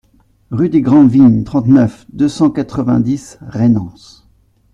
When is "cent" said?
2.27-2.49